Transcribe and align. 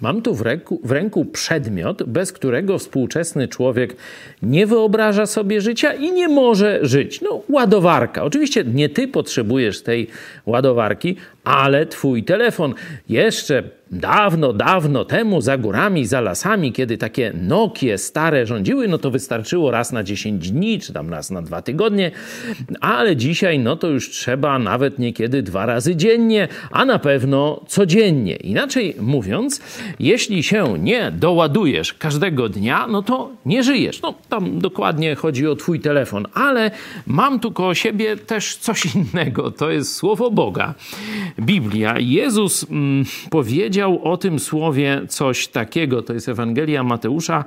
Mam 0.00 0.22
tu 0.22 0.34
w 0.34 0.40
ręku, 0.40 0.80
w 0.84 0.90
ręku, 0.90 1.24
przedmiot, 1.24 2.02
bez 2.02 2.32
którego 2.32 2.78
współczesny 2.78 3.48
człowiek 3.48 3.96
nie 4.42 4.66
wyobraża 4.66 5.26
sobie 5.26 5.60
życia 5.60 5.92
i 5.92 6.12
nie 6.12 6.28
może 6.28 6.78
żyć. 6.82 7.20
No, 7.20 7.42
ładowarka. 7.48 8.24
Oczywiście 8.24 8.64
nie 8.64 8.88
ty 8.88 9.08
potrzebujesz 9.08 9.82
tej 9.82 10.06
ładowarki, 10.46 11.16
ale 11.44 11.86
twój 11.86 12.24
telefon 12.24 12.74
jeszcze 13.08 13.62
dawno, 13.90 14.52
dawno 14.52 15.04
temu 15.04 15.40
za 15.40 15.58
górami, 15.58 16.06
za 16.06 16.20
lasami, 16.20 16.72
kiedy 16.72 16.98
takie 16.98 17.32
Nokie 17.34 17.98
stare 17.98 18.46
rządziły, 18.46 18.88
no 18.88 18.98
to 18.98 19.10
wystarczyło 19.10 19.70
raz 19.70 19.92
na 19.92 20.02
10 20.02 20.50
dni, 20.50 20.80
czy 20.80 20.92
tam 20.92 21.10
raz 21.10 21.30
na 21.30 21.42
dwa 21.42 21.62
tygodnie, 21.62 22.10
ale 22.80 23.16
dzisiaj 23.16 23.58
no 23.58 23.76
to 23.76 23.86
już 23.86 24.10
trzeba 24.10 24.58
nawet 24.58 24.98
niekiedy 24.98 25.42
dwa 25.42 25.66
razy 25.66 25.96
dziennie, 25.96 26.48
a 26.70 26.84
na 26.84 26.98
pewno 26.98 27.64
codziennie. 27.66 28.36
Inaczej 28.36 28.96
mówiąc, 29.00 29.60
jeśli 29.98 30.42
się 30.42 30.78
nie 30.78 31.10
doładujesz 31.10 31.94
każdego 31.94 32.48
dnia, 32.48 32.86
no 32.86 33.02
to 33.02 33.30
nie 33.46 33.62
żyjesz. 33.62 34.02
No 34.02 34.14
tam 34.28 34.58
dokładnie 34.58 35.14
chodzi 35.14 35.46
o 35.46 35.56
twój 35.56 35.80
telefon, 35.80 36.26
ale 36.34 36.70
mam 37.06 37.40
tu 37.40 37.52
koło 37.52 37.74
siebie 37.74 38.16
też 38.16 38.56
coś 38.56 38.94
innego, 38.94 39.50
to 39.50 39.70
jest 39.70 39.94
Słowo 39.94 40.30
Boga. 40.30 40.74
Biblia. 41.40 41.94
Jezus 41.98 42.70
mm, 42.70 43.04
powiedział 43.30 44.04
o 44.04 44.16
tym 44.16 44.38
słowie 44.38 45.02
coś 45.08 45.48
takiego. 45.48 46.02
To 46.02 46.12
jest 46.12 46.28
Ewangelia 46.28 46.82
Mateusza, 46.82 47.44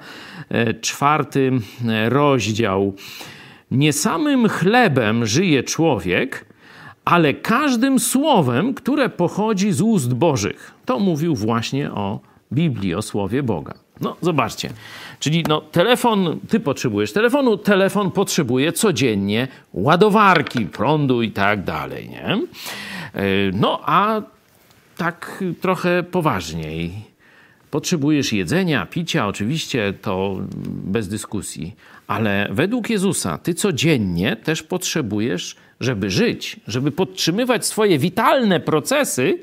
e, 0.49 0.73
czwarty 0.73 1.51
e, 1.87 2.09
rozdział. 2.09 2.93
Nie 3.71 3.93
samym 3.93 4.49
chlebem 4.49 5.25
żyje 5.25 5.63
człowiek, 5.63 6.45
ale 7.05 7.33
każdym 7.33 7.99
słowem, 7.99 8.73
które 8.73 9.09
pochodzi 9.09 9.71
z 9.71 9.81
ust 9.81 10.13
Bożych. 10.13 10.73
To 10.85 10.99
mówił 10.99 11.35
właśnie 11.35 11.91
o 11.91 12.19
Biblii, 12.53 12.95
o 12.95 13.01
słowie 13.01 13.43
Boga. 13.43 13.73
No, 14.01 14.15
zobaczcie. 14.21 14.69
Czyli 15.19 15.43
no, 15.47 15.61
telefon, 15.61 16.39
ty 16.49 16.59
potrzebujesz 16.59 17.13
telefonu, 17.13 17.57
telefon 17.57 18.11
potrzebuje 18.11 18.71
codziennie 18.71 19.47
ładowarki, 19.73 20.65
prądu 20.65 21.21
i 21.21 21.31
tak 21.31 21.63
dalej, 21.63 22.09
nie? 22.09 22.25
E, 22.33 22.41
no 23.53 23.79
a 23.85 24.21
tak 24.97 25.43
trochę 25.61 26.03
poważniej. 26.03 26.93
Potrzebujesz 27.71 28.33
jedzenia, 28.33 28.85
picia, 28.85 29.27
oczywiście 29.27 29.93
to 30.01 30.37
bez 30.65 31.07
dyskusji, 31.07 31.75
ale 32.07 32.47
według 32.51 32.89
Jezusa 32.89 33.37
ty 33.37 33.53
codziennie 33.53 34.35
też 34.35 34.63
potrzebujesz, 34.63 35.55
żeby 35.79 36.09
żyć, 36.09 36.59
żeby 36.67 36.91
podtrzymywać 36.91 37.65
swoje 37.65 37.99
witalne 37.99 38.59
procesy, 38.59 39.39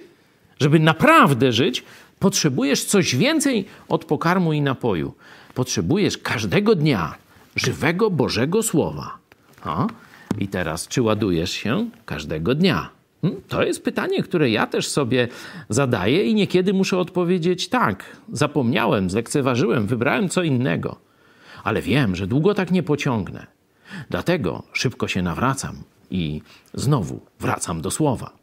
żeby 0.60 0.80
naprawdę 0.80 1.52
żyć, 1.52 1.84
potrzebujesz 2.20 2.84
coś 2.84 3.16
więcej 3.16 3.64
od 3.88 4.04
pokarmu 4.04 4.52
i 4.52 4.60
napoju. 4.60 5.14
Potrzebujesz 5.54 6.18
każdego 6.18 6.74
dnia 6.74 7.14
żywego 7.56 8.10
Bożego 8.10 8.62
Słowa. 8.62 9.18
A? 9.64 9.86
I 10.38 10.48
teraz, 10.48 10.88
czy 10.88 11.02
ładujesz 11.02 11.50
się 11.50 11.90
każdego 12.06 12.54
dnia? 12.54 12.90
Hmm? 13.22 13.40
To 13.48 13.62
jest 13.62 13.84
pytanie, 13.84 14.22
które 14.22 14.50
ja 14.50 14.66
też 14.66 14.88
sobie 14.88 15.28
zadaję 15.68 16.24
i 16.24 16.34
niekiedy 16.34 16.72
muszę 16.72 16.98
odpowiedzieć 16.98 17.68
tak. 17.68 18.16
Zapomniałem, 18.32 19.10
zlekceważyłem, 19.10 19.86
wybrałem 19.86 20.28
co 20.28 20.42
innego. 20.42 20.96
Ale 21.64 21.82
wiem, 21.82 22.16
że 22.16 22.26
długo 22.26 22.54
tak 22.54 22.70
nie 22.70 22.82
pociągnę. 22.82 23.46
Dlatego 24.10 24.62
szybko 24.72 25.08
się 25.08 25.22
nawracam 25.22 25.76
i 26.10 26.42
znowu 26.74 27.20
wracam 27.40 27.80
do 27.80 27.90
słowa. 27.90 28.39